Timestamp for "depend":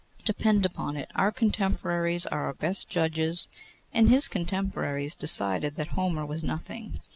0.25-0.65